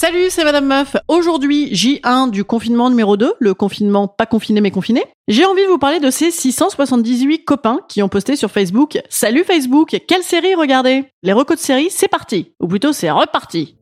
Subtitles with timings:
[0.00, 0.94] Salut, c'est Madame Meuf.
[1.08, 5.02] Aujourd'hui, J1 du confinement numéro 2, le confinement pas confiné mais confiné.
[5.26, 9.42] J'ai envie de vous parler de ces 678 copains qui ont posté sur Facebook Salut
[9.42, 11.06] Facebook, quelle série regardez?
[11.24, 12.52] Les recos de série, c'est parti.
[12.60, 13.76] Ou plutôt, c'est reparti.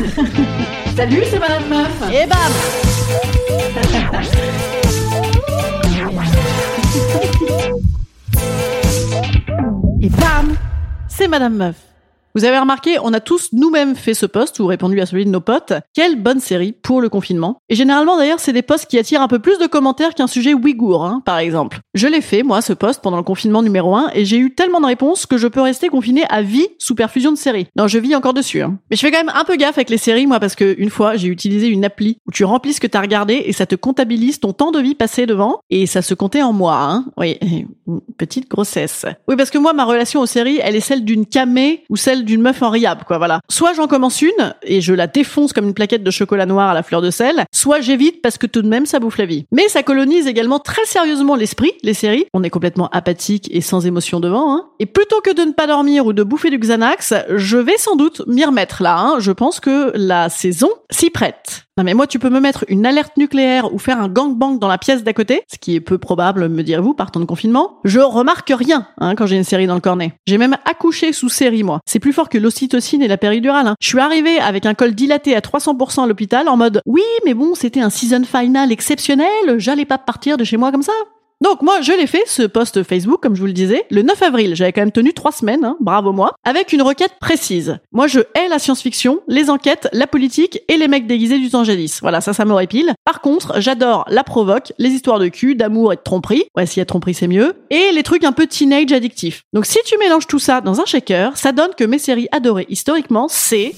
[0.96, 2.12] Salut, c'est Madame Meuf.
[2.12, 2.38] Et bam
[11.14, 11.91] C'est Madame Meuf.
[12.34, 15.30] Vous avez remarqué, on a tous nous-mêmes fait ce post ou répondu à celui de
[15.30, 15.74] nos potes.
[15.92, 17.58] Quelle bonne série pour le confinement.
[17.68, 20.54] Et généralement d'ailleurs, c'est des posts qui attirent un peu plus de commentaires qu'un sujet
[20.54, 21.80] ouïghour, hein, par exemple.
[21.92, 24.80] Je l'ai fait, moi, ce post pendant le confinement numéro 1, et j'ai eu tellement
[24.80, 27.66] de réponses que je peux rester confiné à vie sous perfusion de séries.
[27.76, 28.62] Non, je vis encore dessus.
[28.62, 28.78] Hein.
[28.90, 30.90] Mais je fais quand même un peu gaffe avec les séries, moi, parce que une
[30.90, 33.74] fois, j'ai utilisé une appli où tu remplis ce que t'as regardé et ça te
[33.74, 37.04] comptabilise ton temps de vie passé devant, et ça se comptait en mois, hein.
[37.18, 37.38] Oui,
[38.16, 39.04] petite grossesse.
[39.28, 42.21] Oui, parce que moi, ma relation aux séries, elle est celle d'une camée ou celle
[42.24, 43.40] d'une meuf en riable, quoi, voilà.
[43.50, 46.74] Soit j'en commence une et je la défonce comme une plaquette de chocolat noir à
[46.74, 49.46] la fleur de sel, soit j'évite parce que tout de même ça bouffe la vie.
[49.52, 52.26] Mais ça colonise également très sérieusement l'esprit, les séries.
[52.34, 54.68] On est complètement apathique et sans émotion devant, hein.
[54.80, 57.96] Et plutôt que de ne pas dormir ou de bouffer du Xanax, je vais sans
[57.96, 59.16] doute m'y remettre là, hein.
[59.18, 61.64] Je pense que la saison s'y prête.
[61.78, 64.68] Non mais moi tu peux me mettre une alerte nucléaire ou faire un gangbang dans
[64.68, 67.78] la pièce d'à côté, ce qui est peu probable me direz-vous par temps de confinement.
[67.84, 70.12] Je remarque rien hein, quand j'ai une série dans le cornet.
[70.26, 71.80] J'ai même accouché sous série moi.
[71.86, 73.68] C'est plus fort que l'ocytocine et la péridurale.
[73.68, 73.76] Hein.
[73.80, 77.32] Je suis arrivée avec un col dilaté à 300% à l'hôpital en mode oui mais
[77.32, 80.92] bon c'était un season final exceptionnel, j'allais pas partir de chez moi comme ça.
[81.42, 84.22] Donc moi, je l'ai fait, ce post Facebook, comme je vous le disais, le 9
[84.22, 84.54] avril.
[84.54, 87.80] J'avais quand même tenu trois semaines, hein, bravo moi, avec une requête précise.
[87.90, 92.00] Moi, je hais la science-fiction, les enquêtes, la politique et les mecs déguisés du jadis.
[92.00, 92.94] Voilà, ça, ça m'aurait pile.
[93.04, 96.44] Par contre, j'adore la provoque, les histoires de cul, d'amour et de tromperie.
[96.56, 97.54] Ouais, s'il y a tromperie, c'est mieux.
[97.70, 99.42] Et les trucs un peu teenage addictifs.
[99.52, 102.66] Donc si tu mélanges tout ça dans un shaker, ça donne que mes séries adorées
[102.68, 103.74] historiquement, c'est...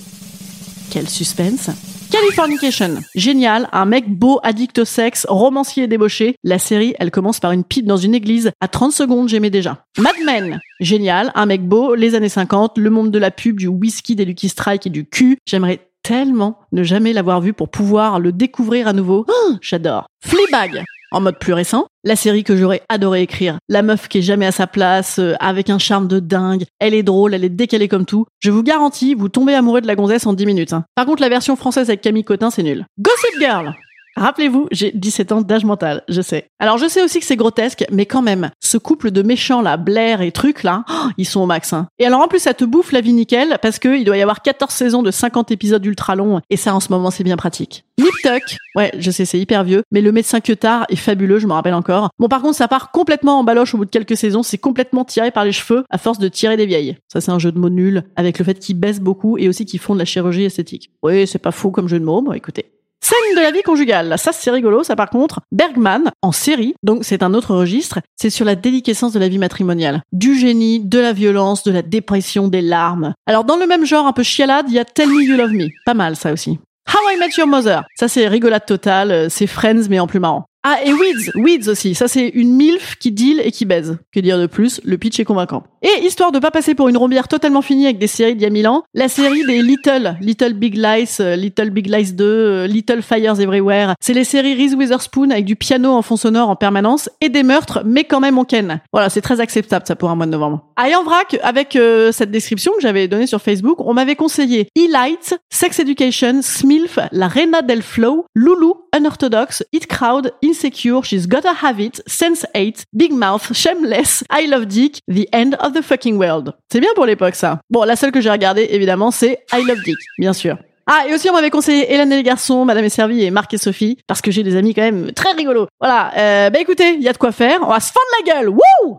[0.91, 1.70] Quel suspense
[2.14, 3.02] Californication.
[3.16, 6.36] Génial, un mec beau, addict au sexe, romancier débauché.
[6.44, 8.52] La série, elle commence par une pite dans une église.
[8.60, 9.84] À 30 secondes, j'aimais déjà.
[9.98, 10.60] Mad Men.
[10.78, 14.25] Génial, un mec beau, les années 50, le monde de la pub, du whisky, des
[14.25, 15.38] Lucky Strike et du cul.
[15.44, 19.26] J'aimerais tellement ne jamais l'avoir vu pour pouvoir le découvrir à nouveau.
[19.28, 20.06] Oh, J'adore.
[20.25, 21.86] Fleabag en mode plus récent.
[22.04, 23.58] La série que j'aurais adoré écrire.
[23.69, 26.64] La meuf qui est jamais à sa place, euh, avec un charme de dingue.
[26.78, 28.26] Elle est drôle, elle est décalée comme tout.
[28.41, 30.72] Je vous garantis, vous tombez amoureux de la gonzesse en 10 minutes.
[30.72, 30.84] hein.
[30.94, 32.84] Par contre, la version française avec Camille Cotin, c'est nul.
[32.98, 33.75] Gossip Girl
[34.16, 36.47] Rappelez-vous, j'ai 17 ans d'âge mental, je sais.
[36.60, 39.76] Alors je sais aussi que c'est grotesque, mais quand même, ce couple de méchants là,
[39.76, 41.72] Blair et trucs là, oh, ils sont au max.
[41.72, 41.88] Hein.
[41.98, 44.22] Et alors en plus ça te bouffe la vie nickel, parce que il doit y
[44.22, 47.36] avoir 14 saisons de 50 épisodes ultra longs, et ça en ce moment c'est bien
[47.36, 47.84] pratique.
[47.98, 51.48] Nip Tuck, ouais je sais c'est hyper vieux, mais le médecin Cutard est fabuleux, je
[51.48, 52.10] me rappelle encore.
[52.20, 55.04] Bon par contre ça part complètement en baloche au bout de quelques saisons, c'est complètement
[55.04, 56.96] tiré par les cheveux à force de tirer des vieilles.
[57.12, 59.64] Ça c'est un jeu de mots nul, avec le fait qu'ils baissent beaucoup et aussi
[59.64, 60.92] qu'ils font de la chirurgie esthétique.
[61.02, 62.74] Oui c'est pas faux comme jeu de mots, bon écoutez.
[63.04, 64.15] Scène de la vie conjugale.
[64.16, 64.82] Ça, c'est rigolo.
[64.82, 69.12] Ça, par contre, Bergman, en série, donc c'est un autre registre, c'est sur la déliquescence
[69.12, 70.00] de la vie matrimoniale.
[70.12, 73.12] Du génie, de la violence, de la dépression, des larmes.
[73.26, 75.52] Alors, dans le même genre, un peu chialade, il y a Tell Me You Love
[75.52, 75.67] Me.
[75.84, 76.58] Pas mal, ça aussi.
[76.88, 77.82] How I Met Your Mother.
[77.94, 79.11] Ça, c'est rigolade totale.
[79.11, 80.46] euh, C'est Friends, mais en plus marrant.
[80.66, 81.94] Ah, et Weeds, Weeds aussi.
[81.94, 83.99] Ça, c'est une MILF qui deal et qui baise.
[84.14, 84.81] Que dire de plus?
[84.82, 85.62] Le pitch est convaincant.
[85.82, 88.46] Et histoire de pas passer pour une rombière totalement finie avec des séries d'il y
[88.46, 92.25] a mille ans, la série des Little, Little Big Lies, euh, Little Big Lies 2,
[92.25, 93.93] euh, Little Fires Everywhere.
[94.00, 97.43] C'est les séries Reese Witherspoon avec du piano en fond sonore en permanence et des
[97.43, 98.81] meurtres, mais quand même on ken.
[98.90, 100.64] Voilà, c'est très acceptable ça pour un mois de novembre.
[100.88, 104.69] Et en vrac, avec euh, cette description que j'avais donnée sur Facebook, on m'avait conseillé
[104.78, 111.27] E-Light, Sex Education, Smilf, La Reina del Flow, Lulu, Unorthodox, Hit Crowd, In Insecure, She's
[111.27, 115.83] Gotta Have It, Sense 8, Big Mouth, Shameless, I Love Dick, The End of the
[115.83, 116.53] Fucking World.
[116.71, 117.59] C'est bien pour l'époque ça.
[117.71, 120.56] Bon, la seule que j'ai regardée évidemment c'est I Love Dick, bien sûr.
[120.87, 123.53] Ah, et aussi, on m'avait conseillé Hélène et les garçons, Madame et Servie et Marc
[123.55, 125.67] et Sophie, parce que j'ai des amis quand même très rigolos.
[125.81, 128.35] Voilà, euh, bah écoutez, il y a de quoi faire, on va se fendre la
[128.35, 128.99] gueule, wouh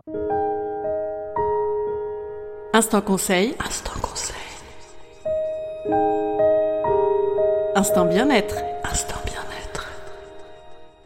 [2.74, 3.54] Instant conseil.
[3.64, 4.36] Instant conseil.
[7.76, 8.56] Instant bien-être.
[8.84, 9.25] Instant bien-être.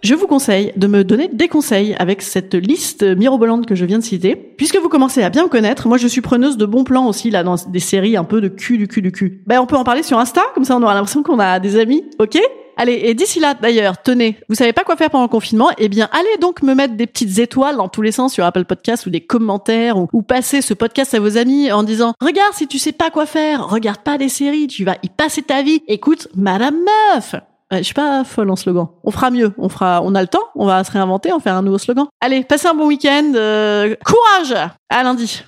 [0.03, 3.99] Je vous conseille de me donner des conseils avec cette liste mirobolante que je viens
[3.99, 4.35] de citer.
[4.35, 7.31] Puisque vous commencez à bien me connaître, moi je suis preneuse de bons plans aussi
[7.31, 9.43] là dans des séries un peu de cul du cul du cul.
[9.47, 11.79] Ben on peut en parler sur Insta, comme ça on aura l'impression qu'on a des
[11.79, 12.39] amis, ok?
[12.79, 15.69] Allez, et d'ici là, d'ailleurs, tenez, vous savez pas quoi faire pendant le confinement?
[15.77, 18.65] Eh bien, allez donc me mettre des petites étoiles dans tous les sens sur Apple
[18.65, 22.55] Podcast ou des commentaires ou, ou passer ce podcast à vos amis en disant "Regarde,
[22.55, 25.61] si tu sais pas quoi faire, regarde pas des séries, tu vas y passer ta
[25.61, 25.83] vie.
[25.89, 26.77] Écoute, Madame
[27.15, 27.35] Meuf."
[27.73, 28.89] Je suis pas folle en slogan.
[29.05, 29.53] On fera mieux.
[29.59, 30.43] On fera, on a le temps.
[30.57, 32.07] On va se réinventer, on faire un nouveau slogan.
[32.21, 33.33] Allez, passez un bon week-end.
[33.37, 34.55] euh, courage.
[34.89, 35.45] À lundi.